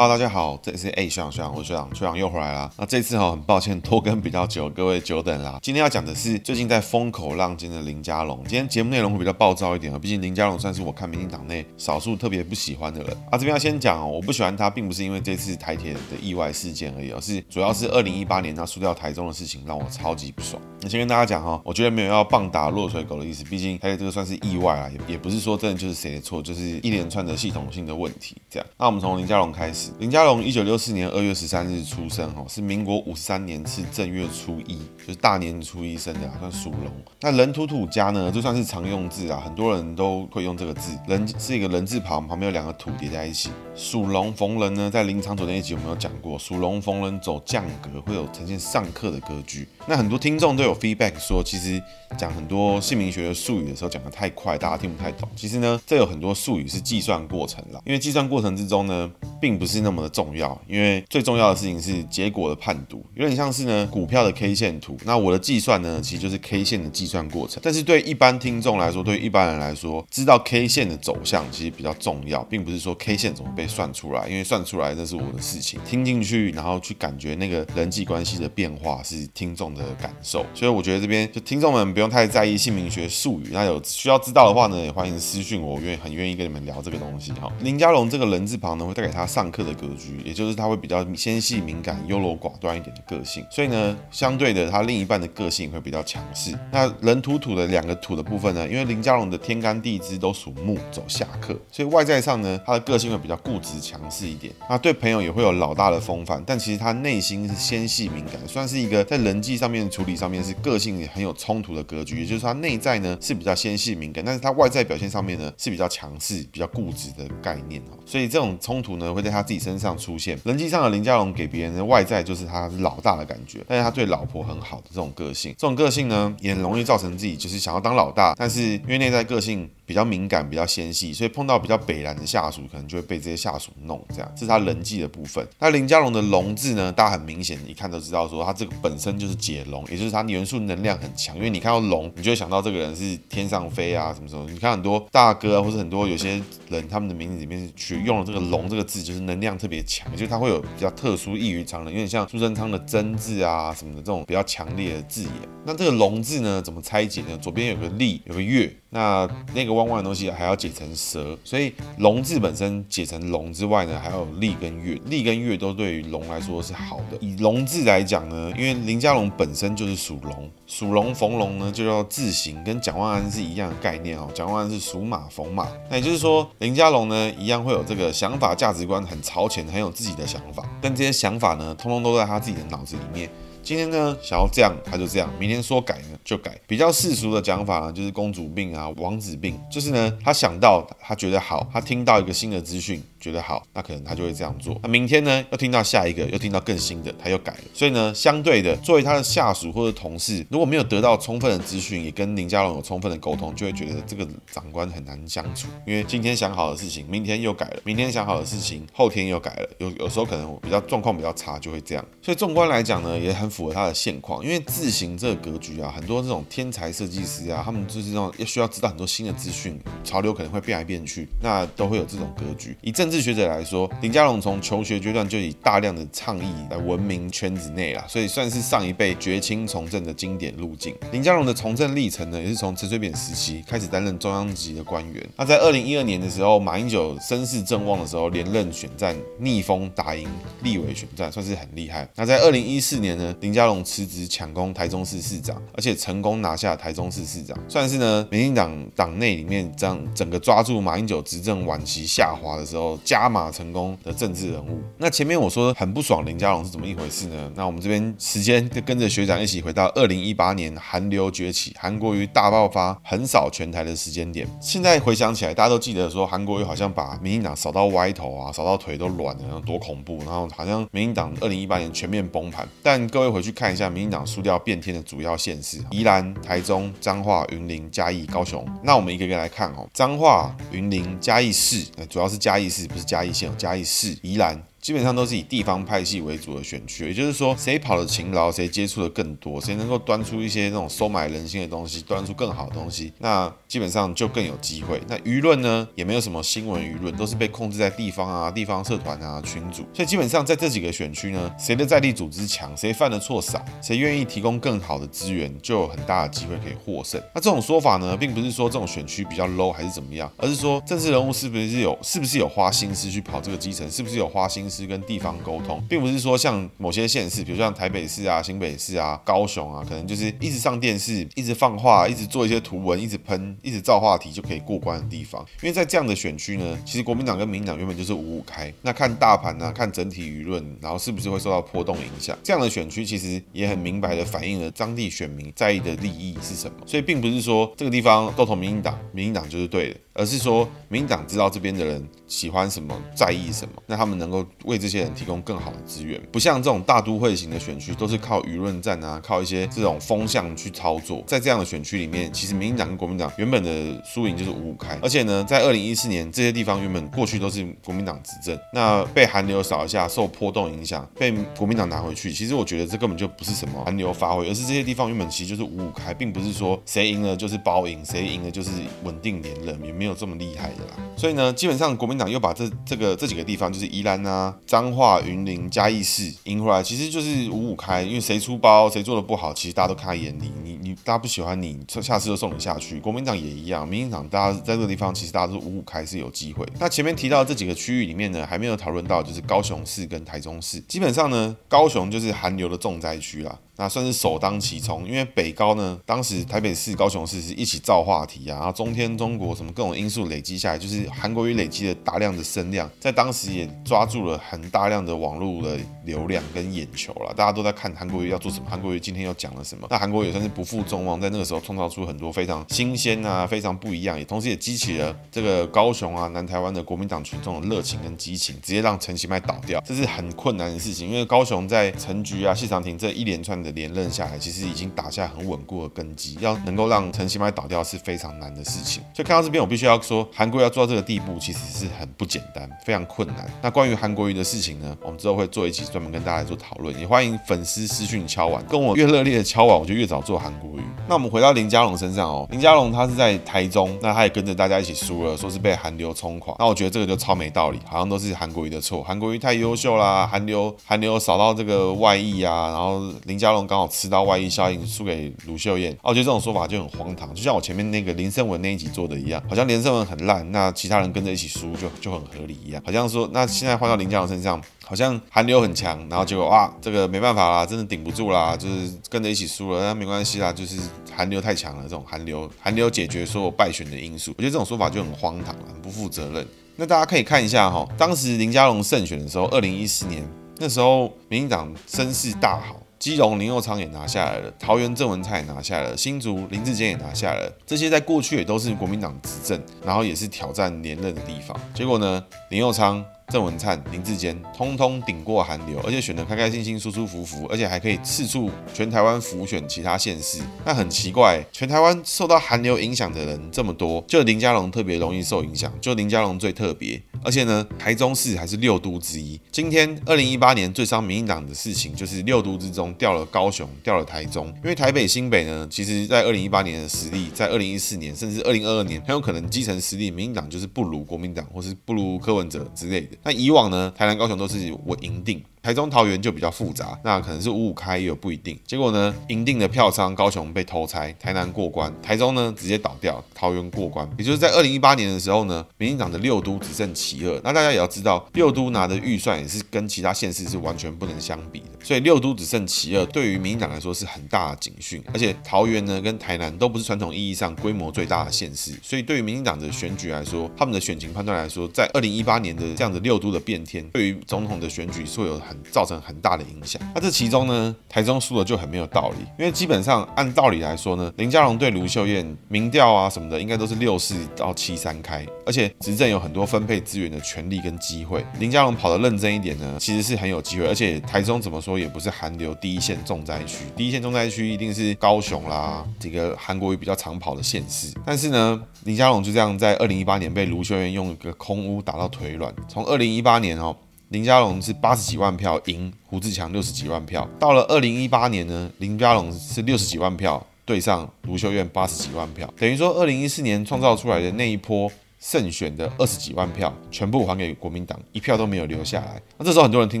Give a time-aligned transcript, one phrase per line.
[0.00, 2.70] Hello，大家好，这里是 A 学长学长，我是学长，学长又回来啦。
[2.76, 5.58] 那这次哈，很抱歉拖更比较久，各位久等啦。
[5.60, 8.38] 今天要讲的是最近在风口浪尖的林佳龙。
[8.44, 13.32] 今天节目内容会比较暴躁一点啊，毕竟林佳龙算是我看民进党内少数特别不喜欢的人啊。
[13.32, 20.62] 这边要先讲哦，我不喜欢他，并不是因为这次台铁的意外事件而已，而是主要是二零一八年他输掉台中的事情让我超级不爽。
[20.80, 28.68] 那先跟大家讲哈，我觉得没有要棒打落水狗的意思，毕竟台铁这个算是意外啊，也也不是说真的就是谁的错，就是一连串的系统性的问题这样。
[28.78, 29.87] 那我们从林佳龙开始。
[29.98, 36.92] 林佳龙一九六四年二月十三日出生，哈，是民国五十三年是正月初一，就是大年初一生的，算属龙。
[37.20, 40.96] 那人土土家呢，就算是常用字啊，很多人都会用这个字。
[41.06, 43.50] 人是一个人字旁，旁边有两个土叠在一起。
[43.74, 46.38] 属龙逢人呢，在林长佐那一集有没有讲过？
[46.38, 49.66] 属龙逢人走降格，会有呈现上克的格局。
[49.86, 51.82] 那很多听众都有 feedback 说，其实
[52.16, 55.28] 讲很多姓名学的术语的时候，讲得太快，大家听不太懂。
[55.34, 64.96] 其实呢，这有很多术语是计算过程啦，因为计算过程之中呢，并不是那么的重要，因为最重要的事情是结果的判读，有点像是呢股票的 K 线图。
[65.04, 67.60] 那我的计算呢，其实就是 K 线的计算过程。
[67.62, 75.80] 但是对一般听众来说，对一般人来说，知道 K 线的走向其实比较重要，并不是说 K 线怎么被算出来，因为算出来那是我的事情。
[75.84, 80.44] 听进去，然后去感觉那个人际关系的变化是听众的感受。
[80.54, 87.52] 所以我觉得这边就听众们不用太在意姓名学术语，那有需要知道的话呢，也欢迎私讯我，我愿很愿意跟你们聊这个东西哈。
[87.60, 93.44] 林家龙这个人字旁呢，会带给他上课的格局，也就是他会比较纤细敏感、优柔寡断一点的个性。
[93.50, 96.58] 所以呢，相对的，他另一半的个性会比较强势。
[96.72, 104.52] 那人土土的两个土的部分呢，因为林家龙的天干地支都属木，走下克，所以外在上呢，他的个性会比较固执强势一点。
[104.68, 112.20] 那对朋友也会有老大的风范，但其实他内心是纤细敏感，算是一个在人际上面处理上面是个性也很有冲突的格局。
[112.20, 117.82] 也就是，他内在呢是比较纤细敏感，但是他外在表现上面呢是比较强势、比较固执的概念。
[118.04, 120.38] 所以这种冲突呢会在他自己身上出现。
[120.44, 134.32] 人际上的林家龙给别人的外在就是他是老大的感觉，但是他对老婆很好的这种个性，这种个性呢也很容易造成自己就是想要当老大，但是因为内在个性比较敏感、比较纤细，所以碰到比较北烂的下属，可能就会被这些下属弄这样。
[134.34, 135.46] 这是他人际的部分。
[135.58, 141.34] 那林家龙的龙字呢，大家很明显一看都知道说他这个本身就是解龙，也就是他元素能量很强。
[141.36, 144.46] 因为你看到龙，你就会想到这个人是天上飞啊什么什么。
[144.50, 155.32] 你看很多大哥啊，或者很多有些人他们的名字里面取用了这个龙这个字，就是能量特别强，就是它会有比较特殊异于常人，有点像苏贞昌的真字啊什么的这种比较强烈的字眼。
[155.64, 157.36] 那这个龙字呢，怎么拆解呢？
[157.38, 158.72] 左边有个力，有个月。
[158.90, 167.18] 那那个弯弯的东西还要解成蛇，所以龙字本身解成龙之外呢，还有立跟月，立跟月都对于龙来说是好的。
[167.20, 174.26] 以龙字来讲呢，因为林家龙本身就是属龙，属龙逢龙呢就叫字形，跟蒋万安是一样的概念哦。
[174.34, 183.28] 蒋万安是属马逢马，那也就是说林家龙呢一样会有这个想法、价值观很超前，很有自己的想法，但这些想法呢，通通都在他自己的脑子里面。
[183.68, 186.58] 今天呢，想要这样，他就这样；明天说改呢，就改。
[186.66, 193.02] 比较世俗的讲法呢，就是公主病啊、王子病，就是呢，他想到他觉得好，他听到一个新的资讯。
[193.20, 194.78] 觉得好，那可能他就会这样做。
[194.80, 197.58] 那明天呢，又听到下一个，又听到更新的，他又改了。
[197.74, 205.66] 所以呢，相对的，作为他的下属或者同事，如果没有得到充分的资讯，也跟林家龙有充分的沟通，就会觉得这个长官很难相处。
[205.84, 209.68] 因为今天想好的事情，明天又改了；明天想好的事情，后天又改了。
[209.78, 212.04] 有有时候可能比较状况比较差，就会这样。
[212.22, 214.44] 所以纵观来讲呢，也很符合他的现况。
[214.44, 222.76] 因为字形这个格局啊，很多这种天才设计师啊，他们就是这种要需要知道很多新的资讯，潮流可能会变来变去，那都会有这种格局。
[222.82, 230.94] 以政治学者来说，林佳龙从求学阶段就以大量的倡议来闻名圈子内啦，所以算是上一辈绝亲从政的经典路径。
[231.10, 235.28] 林佳龙的从政历程呢，也是从陈水扁时期开始担任中央级的官员。
[235.36, 240.28] 那在二零一二年的时候，马英九声势正旺的时候，连任选战逆风打赢
[240.62, 242.08] 立委选战，算是很厉害。
[242.14, 253.78] 那在二零一四年呢，林佳龙辞职抢攻台中市市长，而且成功拿下台中市市长，算是呢民进党党内里面这样整个抓住马英九执政晚期下滑的时候加码成功。
[254.04, 257.50] 的政治人物，那前面我说很不爽林佳龙是怎么一回事呢？
[257.54, 264.46] 那我们这边时间就跟着学长一起回到二零一八年韩流崛起、韩国瑜大爆发、横扫全台的时间点。
[264.60, 270.18] 现在回想起来，大家都记得说韩国瑜好像把民进党扫到歪头啊，扫到腿都软了，多恐怖！
[270.18, 272.68] 然后好像民进党二零一八年全面崩盘。
[272.82, 278.66] 但各位回去看一下，民进党输掉变天的主要县市：宜兰、台中、彰化、云林、嘉义、高雄。
[278.82, 283.84] 那我们一个个来看哦，彰化、云林、嘉义市，主要是嘉义市，不是嘉义县，嘉义。
[283.84, 284.60] 市宜兰。
[284.88, 294.98] 基本上都是以地方派系为主的选区，也就是说，谁跑的勤劳，谁接触的更多，谁能够端出一些那种收买人心的东西，端出更好的东西，那基本上就更有机会。
[295.06, 307.22] 那舆论呢，也没有什么新闻舆论，都是被控制在地方啊、地方社团啊、群组，所以基本上在这几个选区呢，谁的在地组织强，谁犯的错少，谁愿意提供更好的资源，就有很大的机会可以获胜。
[307.34, 325.44] 那这种说法呢，并不是说这种选区比较 low 还是怎么样，而是说政治人物是不是有，是不是有花心思去跑这个基层，是不是有花心思是跟地方沟通，并不是说像某些县市，比如像台北市啊、新北市啊、高雄啊，可能就是一直上电视、一直放话、一直做一些图文、一直喷、一直造话题就可以过关的地方。
[325.62, 336.76] 因为在这样的选区呢，其实国民党跟民进党原本就是五五开，那看大盘啊，看整体舆论，然后是不是会受到波动影响，这样的选区其实也很明白的反映了当地选民在意的利益是什么。
[336.86, 339.96] 所以并不是说这个地方都投民进党，民进党就是对的。
[340.14, 351.22] 而是说，民进党知道这边的人喜欢什么，在意什么，那他们能够为这些人提供更好的资源，不像这种大都会型的选区，都是靠舆论战啊，靠一些这种风向去操作。
[351.26, 362.32] 在这样的选区里面，其实民进党跟国民党原本的输赢就是五五开，而且呢，在二零一四年这些地方原本过去都是国民党执政，那被韩流扫一下，受波动影响，被国民党拿回去。
[362.32, 368.70] 其实我觉得这根本就不是什么韩流发挥，而是这些地方原本其实就是五五开，并不是说谁赢了就是包赢，谁赢了就是
[369.04, 370.08] 稳定连任，也没有。
[370.08, 380.50] 没有这么厉害的啦，所以呢，基本上国民党又把这这个这几个地方，就是宜兰啊、彰化、云林、嘉义市赢回来，其实就是五五开，因为谁出包，谁做的不好，其实大家都看在眼里。
[380.62, 383.00] 你你大家不喜欢你，下次就送你下去。
[383.00, 386.66] 国民党也一样，民进党大家在这个地方，其实大家都五五开是有机会。
[386.78, 393.58] 那前面提到这几个区域里面呢，还没有讨论到就是高雄市跟台中市，基本上呢，高雄就是韩流的重灾区啦。
[393.78, 405.78] 那算是首当其冲，因为北高呢，当时台北市、高雄市是一起造话题啊，然后中天、中国什么各种因素累积下来，就是韩国瑜累积了大量的声量，在当时也抓住了很大量的网络的
[406.08, 409.86] 流量跟眼球了，大家都在看韩国瑜要做什么，韩国瑜今天又讲了什么。
[409.90, 423.68] 那韩国瑜也算是不负众望，在那个时候创造出很多非常新鲜啊、非常不一样，也同时也激起了这个高雄啊、南台湾的国民党群众的热情跟激情，直接让陈其迈倒掉，这是很困难的事情，因为高雄在陈菊啊、谢长廷这一连串的。
[423.78, 429.00] 连任下来，其实已经打下很稳固的根基，要能够让陈其迈倒掉是非常难的事情。
[429.14, 433.48] 所以看到这边，我必须要说，韩国瑜要做到这个地步，其实是很不简单，非常困难。
[433.62, 440.82] 那关于韩国瑜的事情呢，我们之后会做一期专门跟大家来做讨论，也欢迎粉丝私讯敲碗，跟我越热烈的敲碗，我就越早做韩国瑜。
[441.06, 446.56] 那我们回到林佳龙身上哦，林佳龙他是在台中，那他也跟着大家一起输了，说是被韩流冲垮。
[446.58, 453.68] 那我觉得这个就超没道理，好像都是韩国瑜的错，韩国瑜太优秀啦，韩流韩流扫到这个外溢啊，然后林佳龙。
[453.68, 464.58] 刚好吃到外溢效应，输给卢秀燕，哦，我觉得这种说法就很荒唐，就像我前面那个林胜文那一集做的一样，好像连胜文很烂，那其他人跟着一起输就就很合理一样，好像说那现在换到林佳龙身上，
[464.88, 470.80] 好像韩流很强，然后结果哇，这个没办法啦，真的顶不住啦，就是跟着一起输了，那没关系啦，就是
[471.14, 476.46] 韩流太强了，这种韩流韩流解决所有败选的因素，我觉得这种说法就很荒唐，很不负责任。
[476.76, 480.26] 那大家可以看一下哈，当时林佳龙胜选的时候，二零一四年
[480.56, 482.80] 那时候民进党声势大好。
[482.98, 487.52] 基隆林佑昌也拿下来了，桃园郑文灿也拿下来了，新竹林志坚也拿下来了。
[487.64, 491.56] 这些在过去也都是国民党执政，然后也是挑战连任的地方。
[491.72, 493.04] 结果呢，林佑昌。
[493.30, 500.40] 郑文灿、林志坚通通顶过韩流，而且选得开开心心、舒舒服服，而且还可以四处全台湾浮选其他县市。
[500.64, 506.98] 那很奇怪，全台湾受到韩流影响的人这么多，就林佳龙特别容易受影响，就林佳龙最特别。
[507.22, 509.38] 而且呢，台中市还是六都之一。
[509.52, 514.46] 今天二零一八年最伤民进党的事情，就是六都之中掉了高雄，掉了台中。
[514.62, 523.17] 因为台北新北呢，其实在二零一八年的实力，在二零一四年甚至二零二二年，很有可能基层实力，民进党就是不如国民党，或是不如柯文哲之类的。
[523.22, 525.42] 那以往呢，台南、高雄都是我赢定。
[525.68, 528.58] 台中桃园就比较复杂，那可能是五五开也有不一定。
[528.66, 534.08] 结果呢，赢定的票仓高雄被偷拆，台南过关，台中呢直接倒掉，桃园过关。
[534.16, 537.38] 也就是在二零一八年的时候呢，民进党的六都只剩其二。
[537.44, 541.66] 那大家也要知道，六都拿的预算也是跟其他县市是完全不能相比的。
[541.84, 545.04] 所以六都只剩其二，对于民进党来说是很大的警讯。
[545.12, 556.80] 而且桃园呢跟台南都不是传统意义上规模最大的县市，所以对于民进党的选举来说，他们的选情判断来说，在二零一八年的这样的六都的变天，对于总统的选举是会有很造成很大的影响。
[556.94, 568.24] 那这其中呢，台中输了就很没有道理，因为基本上按道理来说呢，林佳龙对卢秀燕民调啊什么的，应该都是六四到七三开，而且执政有很多分配资源的权利跟机会。
[568.38, 570.66] 林佳龙跑得认真一点呢，其实是很有机会。
[570.66, 577.92] 而且台中怎么说也不是韩流第一线重灾区，第一线重灾区一定是高雄啦，这个韩国瑜比较常跑的县市。
[578.04, 583.76] 但是呢，林佳龙就这样在二零一八年被卢秀燕用一个空屋打到腿软，从二零一八年哦。
[584.08, 587.28] 林佳龙是八十几万票赢胡志强六十几万票。
[587.38, 594.90] 到了二零一八年呢，林佳龙是六十几万票对上卢秀燕八十几万票，等于说二零一四年创造出来的那一波。
[595.20, 599.20] 胜选的二十几万票全部还给国民党，一票都没有留下来。
[599.36, 600.00] 那这时候很多人听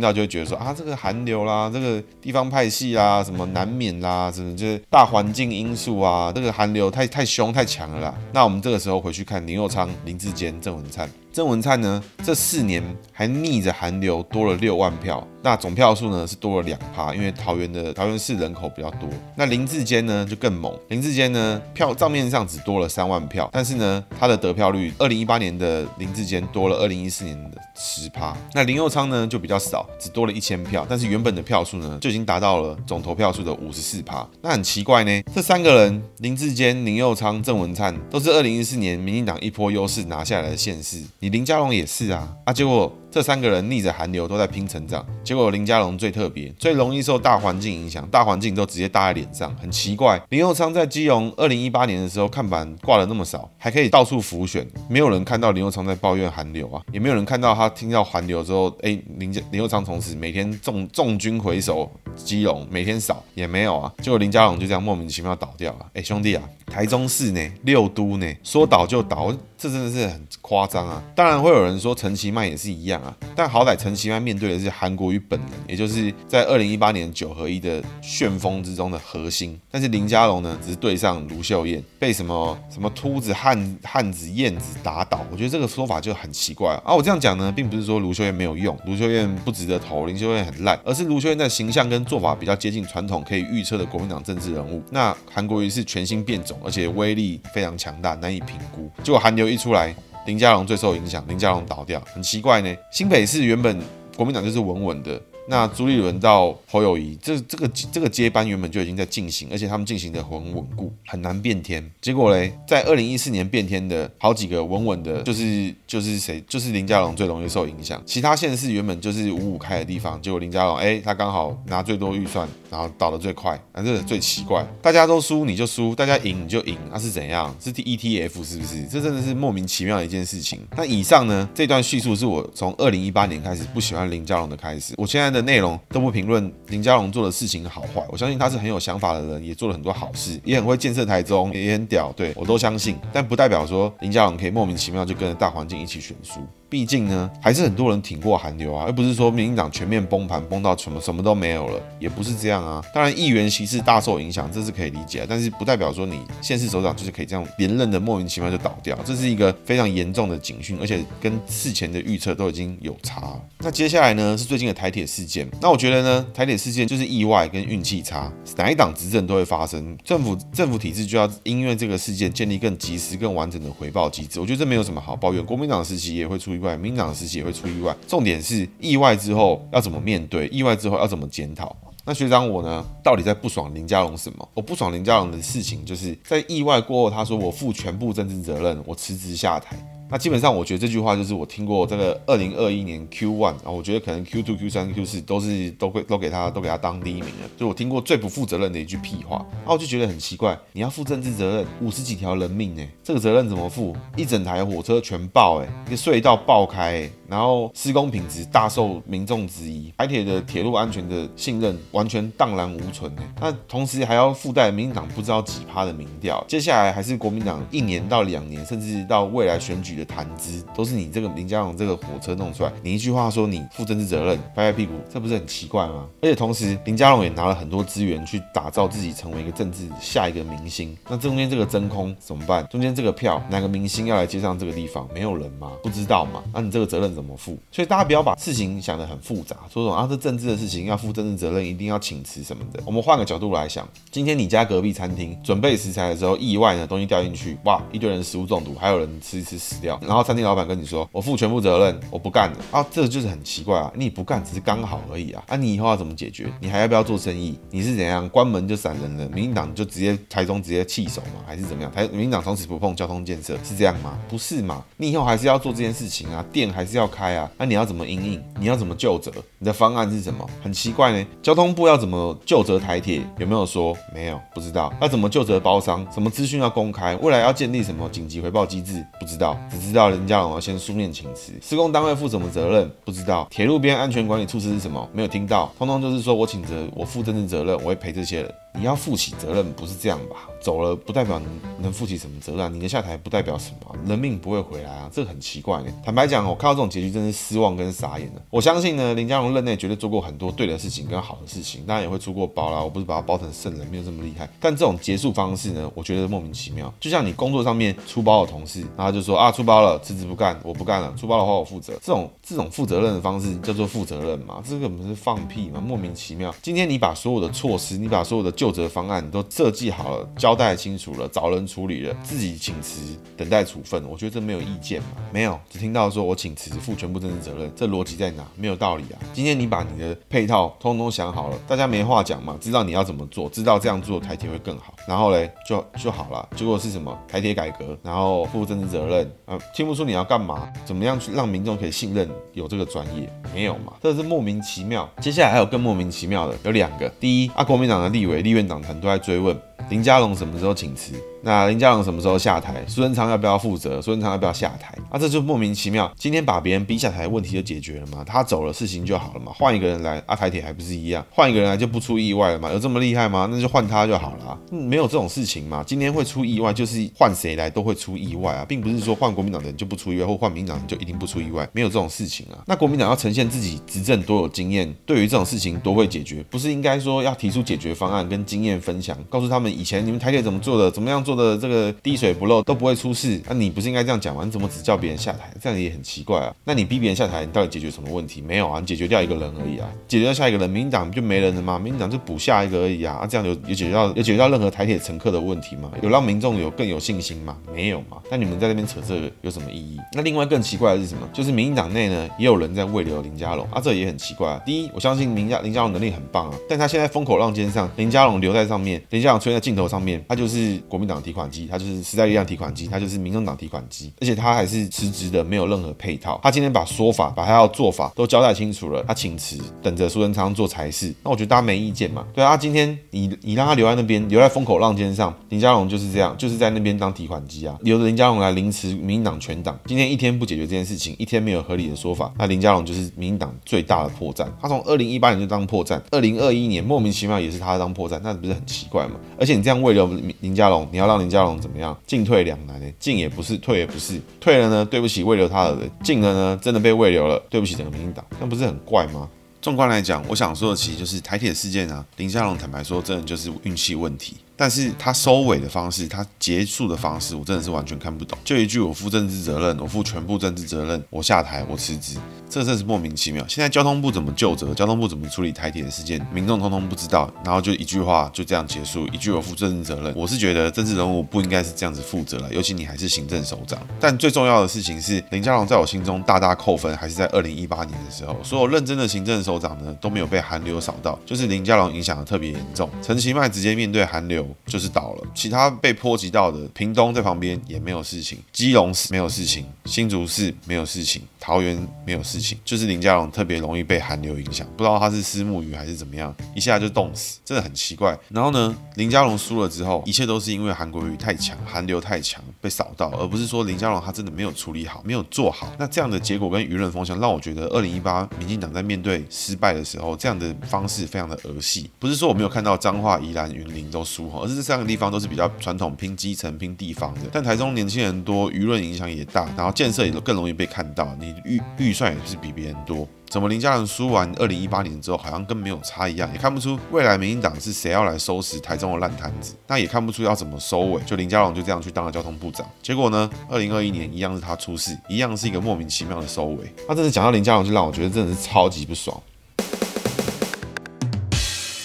[0.00, 8.14] 到就会觉得说啊，这个韩流啦，这个地方派系啦，什么难免啦，什么就是大环境因素啊，这个韩流太太凶太强了啦。
[8.32, 11.10] 那我们这个时候回去看林右昌、林志坚、郑文灿。
[11.38, 19.08] 郑文灿呢，这四年还逆着韩流多了六万票，那总票数呢是多了两趴，因为桃园的桃园市人口比较多。
[19.36, 28.36] 那林志坚呢就更猛，林志坚呢票账面上只多了三万票，但是呢他的得票率，二零一八年的林志坚多了二零一四年的十趴。
[28.52, 34.28] 那林右昌呢就比较少，只多了一千票，但是原本的票数呢就已经达到了总投票数的五十四趴。
[34.42, 41.00] 那很奇怪呢，这三个人林志坚、林右昌、郑文灿都是二零一四年民进党一波优势拿下来的县市。
[41.28, 50.20] 林佳龙也是啊，啊，结果这三个人逆着韩流都在拼成长，结果林家龙最特别，最容易受大环境影响，大环境都直接搭在脸上，很奇怪。
[50.28, 65.86] 林佑昌在基隆二零一八年的时候看板挂了那么少，还可以到处浮选，没有人看到林佑昌在抱怨韩流啊，也没有人看到他听到韩流之后，哎，林家林佑昌从此每天重重军回首基隆，每天扫也没有啊，结果林家龙就这样莫名其妙倒掉了。
[65.94, 69.34] 哎，兄弟啊，台中市呢，六都呢，说倒就倒。
[69.60, 71.02] 这真的是很夸张啊！
[71.16, 79.58] 当然会有人说陈其迈也是一样啊，但好歹陈其迈面对的是韩国瑜本人，也就是在二零一八年九合一的旋风之中的核心。
[79.70, 85.26] 但是林佳龙呢，只是对上卢秀燕，被什么什么秃子、汉汉子、燕子打倒。
[85.32, 86.82] 我觉得这个说法就很奇怪啊！
[86.86, 94.80] 啊我这样讲呢，并不是说卢秀燕没有用，卢秀燕不值得投，林秀燕很烂，而是卢秀燕在形象跟做法比较接近传统可以预测的国民党政治人物。
[94.92, 98.88] 那韩国瑜是全新变种，而且威力非常强大，难以评估。
[99.02, 99.48] 结果韩流。
[99.48, 99.94] 一出来，
[100.28, 102.68] 林佳龙最受影响，林佳龙倒掉，很奇怪呢。
[102.92, 103.80] 新北市原本
[104.14, 105.18] 国民党就是稳稳的。
[105.50, 111.90] 那朱立伦到侯友谊，这这个这个接班原本就已经在进行，而且他们进行的很稳固，很难变天。
[112.02, 118.00] 结果嘞，在二零一四年变天的好几个稳稳的，就是就是谁，就是林佳龙最容易受影响。
[118.04, 124.62] 其他县市原本就是五五开的地方，结果林佳龙哎，他刚好拿最多预算，然后倒得最快，啊，这最奇怪。
[124.82, 127.56] 大家都输你就输，大家赢你就赢，那、啊、是怎样？
[127.58, 128.84] 是 ETF 是不是？
[128.84, 130.60] 这真的是莫名其妙的一件事情。
[130.76, 135.37] 那以上呢，这段叙述是我从二零一八年开始不喜欢林佳龙的开始，我现在的。
[135.38, 142.96] 的内容都不评论林佳龙做的事情好坏，我相信他是很有想法的人，也做了很多好事，也很会建设台中，也很屌，对，我都相信。
[143.12, 146.40] 但不代表说林佳龙可以莫名其妙就跟着大环境一起选书。
[146.70, 152.84] 毕竟呢，还是很多人挺过韩流啊，而不是说民进党全面崩盘，崩到什么什么都没有了，也不是这样啊。
[152.92, 163.34] 当然，议员席次大受影响，这是可以理解，但是不代表说你现市首长就是可以这样连任的莫名其妙就倒掉，这是一个非常严重的警讯，而且跟事前的预测都已经有差。
[163.60, 165.48] 那接下来呢，是最近的台铁事件。
[165.62, 169.96] 那我觉得呢，台铁事件就是意外跟运气差，哪一党执政都会发生。
[170.04, 174.38] 政府政府体制就要因为这个事件建立更及时、更完整的回报机制。
[174.38, 176.57] 我觉得这没有什么好抱怨，国民党时期也会出。
[176.58, 177.96] 意外，民进党时期也会出意外。
[178.06, 181.74] 重点是意外之后要怎么面对，意外之后要怎么检讨。
[182.04, 184.48] 那学长我呢，到底在不爽林佳龙什么？
[184.54, 189.76] 我不爽林佳龙的事情，就是在意外过后，他说我负全部政治责任，我辞职下台。
[190.10, 199.44] 那基本上，我觉得这句话就是我听过这个二零二一年 Q one 啊，我觉得可能 Q two、Q 三、Q 四都是都会都给他都给他当第一名了，就我听过最不负责任的一句屁话。
[199.66, 203.94] 那我就觉得很奇怪，你要负政治责任，五十几条人命呢，这个责任怎么负？
[204.16, 213.34] 一整台火车全爆哎，一个隧道爆开，然后施工品质大受民众质疑，台铁的铁路安全的信任完全荡然无存哎。
[213.40, 226.06] 那同时还要附带民进党不知道几趴的民调，接下来还是国民党一年到两年，甚至到未来选举的谈资都是你这个林佳龙这个火车弄出来，你一句话说你负政治责任，拍拍屁股，这不是很奇怪吗？
[226.22, 232.66] 而且同时林佳龙也拿了很多资源去打造自己成为一个政治下一个明星，那中间这个真空怎么办？
[232.68, 235.08] 中间这个票哪个明星要来接上这个地方？
[235.12, 235.72] 没有人吗？
[235.82, 236.42] 不知道吗？
[236.52, 237.56] 那你这个责任怎么负？
[237.70, 242.82] 所以大家不要把事情想得很复杂，说什么啊这政治的事情要负政治责任，一定要请辞什么的。
[242.84, 250.18] 我们换个角度来想，今天你家隔壁餐厅准备食材的时候，意外呢东西掉进去，哇，一堆人食物中毒，还有人吃一吃死掉，然后。
[250.28, 253.90] 餐厅老板跟你说：“我负全部责任，我不干了啊！”这个就是很奇怪啊！
[253.94, 255.42] 你不干只是刚好而已啊！
[255.48, 256.52] 啊，你以后要怎么解决？
[256.60, 257.58] 你还要不要做生意？
[257.70, 259.26] 你是怎样关门就闪人了？
[259.30, 261.40] 民进党就直接台中直接弃守吗？
[261.46, 261.90] 还是怎么样？
[261.90, 264.18] 台民进党从此不碰交通建设是这样吗？
[264.28, 264.84] 不是嘛？
[264.98, 267.50] 你以后还是要做这件事情啊，店还是要开啊！
[267.56, 268.44] 那、你要怎么应应？
[268.60, 269.32] 你要怎么就责？
[269.58, 270.46] 你的方案是什么？
[270.62, 271.26] 很奇怪呢。
[271.42, 273.22] 交通部要怎么就责台铁？
[273.38, 273.96] 有没有说？
[274.14, 274.92] 没有，不知道。
[275.00, 276.06] 要怎么就责包商？
[276.12, 277.16] 什么资讯要公开？
[277.16, 279.02] 未来要建立什么紧急回报机制？
[279.18, 281.52] 不知道，只知道林佳龙要先书面请辞。
[281.62, 282.90] 施工单位负什么责任？
[283.04, 283.46] 不知道。
[283.50, 285.08] 铁路边安全管理措施是什么？
[285.12, 285.72] 没有听到。
[285.78, 288.54] 通通就是说我请责，我负政治责任，我会赔这些人。
[288.78, 290.48] 你要负起责任，不是这样吧？
[290.60, 291.48] 走了不代表能
[291.82, 295.86] 能负起什么责任，你的下台不代表什么，人命不会回来啊，这个很奇怪呢。
[296.04, 298.42] 坦白讲，我看到这种结局，真是失望跟傻眼了。
[298.50, 302.82] 我相信呢，林佳龙任内绝对做过很多对的事情跟好的事情，当然也会出过包啦。
[302.82, 304.48] 我不是把他包成圣人，没有这么厉害。
[304.60, 306.92] 但这种结束方式呢，我觉得莫名其妙。
[307.00, 311.94] 就像你工作上面出包的同事，然后就说啊，出包了，辞职不干，我不干了，出包的话我负责。
[312.02, 314.62] 这种这种负责任的方式叫做负责任嘛？
[314.68, 315.80] 这个不是放屁嘛？
[315.80, 316.54] 莫名其妙。
[316.62, 325.08] 今天你把所有的措施，你把所有的究责方案都设计好了，交代清楚了，找人处理了，自己请辞等待处分，我觉得这没有意见嘛？
[325.32, 328.46] 没有，只听到说我请辞负全部政治责任，这逻辑在哪？
[328.56, 329.16] 没有道理啊！
[329.32, 332.56] 今天你把你的配套通通想好了，大家没话讲嘛？
[332.60, 336.46] 知道你要怎么做，知道这样做台铁会更好，然后嘞就就好了。
[336.54, 337.16] 结果是什么？
[337.26, 339.58] 台铁改革，然后负政治责任啊？
[339.74, 340.68] 听不出你要干嘛？
[340.84, 343.32] 怎么样去让民众可以信任有这个专业？
[343.54, 343.94] 没有嘛？
[344.02, 345.08] 这是莫名其妙。
[345.22, 347.08] 接下来还有更莫名其妙的，有两个。
[347.20, 349.56] 第一啊，国民党的立委、立院长团队在追问。
[349.88, 351.14] 林佳龙什么时候请辞？
[351.42, 352.84] 那林佳龙什么时候下台？
[352.86, 354.02] 苏贞昌要不要负责？
[354.02, 354.94] 苏贞昌要不要下台？
[355.10, 356.10] 啊，这就莫名其妙。
[356.16, 358.24] 今天把别人逼下台，问题就解决了吗？
[358.26, 359.52] 他走了，事情就好了嘛？
[359.54, 361.24] 换一个人来，啊，台铁还不是一样？
[361.30, 362.72] 换一个人来就不出意外了嘛？
[362.72, 363.48] 有这么厉害吗？
[363.50, 364.58] 那就换他就好了。
[364.72, 365.84] 嗯，没有这种事情嘛？
[365.86, 372.58] 今天会出意外，就是换谁来都会出意外啊，并不是说换国民党的人就不出意外，或换民党人就一定不出意外，没有这种事情啊。
[372.66, 383.40] 那国民党要呈现自己执政多有经验，对于这种事情多会解决，不是应该说要提出解决方案跟经验分享，告诉他们以前你们台铁怎么做的，怎么样做的，这个滴水不漏都不会出事。
[383.46, 384.42] 那、啊、你不是应该这样讲吗？
[384.44, 385.50] 你怎么只叫别人下台？
[385.62, 386.54] 这样也很奇怪啊。
[386.64, 388.42] 那你逼别人下台，你到底解决什么问题？
[388.42, 389.88] 没有啊，你解决掉一个人而已啊。
[390.06, 391.78] 解决掉下一个人，民进党就没人了吗？
[391.78, 393.14] 民进党就补下一个而已啊。
[393.14, 395.90] 啊，这样有有解决到有解决到任何台铁乘客的问题吗？
[396.02, 397.56] 有让民众有更有信心吗？
[397.72, 398.18] 没有嘛。
[398.30, 399.98] 那你们在那边扯这个有什么意义？
[400.12, 401.28] 那另外更奇怪的是什么？
[401.32, 404.60] 就是民进党内呢也有人在慰留林佳龙啊，这也很奇怪啊。
[404.66, 416.38] 第一，我相信林佳林佳龙能力很棒啊，但他现在风口浪尖上，林佳龙留在上面，林佳龙出现在镜头上面，他就是国民党提款机，他就是时代力量提款机，他就是民众党提款机，而且他还是辞职的，没有任何配套。
[416.42, 421.14] 他今天把说法、把他要做法都交代清楚了，他请辞，等着苏贞昌做差事。
[421.22, 422.26] 那我觉得大家没意见嘛？
[422.34, 429.78] 对啊，今天你你让他留在那边，留在风口浪尖上，林佳龙就是这样，就是在那边当提款机啊，留着林佳龙来凌迟民进党全党。
[429.86, 434.46] 今天一天不解决这件事情，一天没有合理的说法，那林佳龙就是民进党最大的破绽。
[434.60, 439.14] 他从二零一八年就当破绽，二零二一年莫名其妙也是他当破绽，那不是很奇怪吗？
[439.38, 440.08] 而且你这样为了
[440.40, 441.98] 林佳龙，你要让林佳龙怎么样？
[442.06, 442.86] 进退两难呢？
[443.00, 444.20] 进也不是，退也不是。
[444.38, 449.28] 退了呢，对不起未留他的人；进了呢，真的被未留了，对不起整个民进党，那不是很怪吗？
[449.60, 452.04] 纵观来讲，我想说的其实就是台铁事件啊。
[452.16, 454.36] 林佳龙坦白说，真的就是运气问题。
[454.58, 458.36] 但是他收尾的方式，他结束的方式，我真的是完全看不懂。
[458.44, 462.18] 就一句我负政治责任，我负全部政治责任，我下台，我辞职，
[462.50, 463.46] 这真是莫名其妙。
[463.46, 464.74] 现在交通部怎么就责？
[464.74, 466.20] 交通部怎么处理台铁的事件？
[466.32, 470.12] 民众通通不知道，然后就一句话就这样结束，一句我负政治责任。
[470.16, 473.78] 我是觉得政治人物不应该是这样子负责了，尤其你还是行政首长。
[474.00, 482.90] 但最重要的事情是，林佳龙在我心中大大扣分，还是在二零一八年的时候，所有认真的行政首长呢都没有被寒流扫到，就是林佳龙影响的特别严重。
[483.00, 485.26] 陈其迈直接面对寒流就是倒了。
[485.34, 498.18] 其他被波及到的，屏东在旁边也没有事情，基隆市没有事情，新竹市没有事情，桃园没有事情，就是林佳龙特别容易被寒流影响，不知道他是私募鱼还是怎么样，一下就冻死，真的很奇怪。
[498.28, 505.72] 然后呢，林佳龙输了之后，一切都是因为韩国瑜太强，寒流太强被扫到，而不是说林佳龙他真的没有处理好，没有做好。
[505.78, 511.90] 那这样的结果跟舆论风向，让我觉得二零一八民进党在面对失败的时候，这样的方式非常的儿戏。
[511.98, 515.18] 不是说我没有看到彰化、宜兰、云林都输，而是这三个地方都。
[515.18, 521.12] 是比较传统拼基层拼地方的，但台中年轻人多，舆论影响也大，然后建设也更容易被看到。
[521.18, 531.02] 你预预算也是比别人多，怎么林佳龙输完二零一八年之后，好像跟没有差一样，也看不出未来民进党是谁要来收拾台中的烂摊子，那也看不出要怎么收尾。
[531.02, 536.72] 就林佳龙就这样去当了交通部长，结果呢，二零二一年一样是他出事，一样是一个莫名其妙的收尾。
[536.86, 539.20] 他真的讲到林佳龙，就让我觉得真的是超级不爽。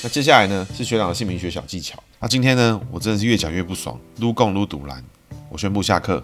[0.04, 1.98] 那接下来呢，是学长的姓名学小技巧。
[2.20, 5.02] 那今天呢，我真的是越讲越不爽，撸共撸赌蓝，
[5.50, 6.22] 我宣布下课。